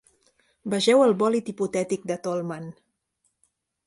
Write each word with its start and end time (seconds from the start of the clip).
Vegeu 0.73 1.03
el 1.07 1.11
bòlid 1.19 1.51
hipotètic 1.53 2.07
de 2.13 2.17
Tollmann. 2.29 2.67